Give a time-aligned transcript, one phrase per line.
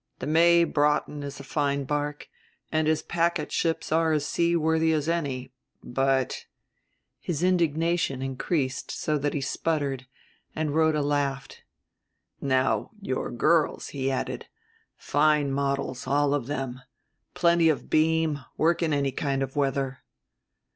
[0.17, 2.27] The May Broughton is a fine barque,
[2.71, 6.47] and his packet ships are as seaworthy as any, but"
[7.19, 10.07] his indignation increased so that he sputtered,
[10.55, 11.61] and Rhoda laughed.
[12.41, 14.47] "Now your girls," he added,
[14.97, 16.81] "fine models, all of them,
[17.35, 19.99] plenty of beam, work in any kind of weather."